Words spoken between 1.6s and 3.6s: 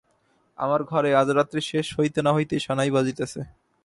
শেষ হইতে না হইতে সানাই বাজিতেছে।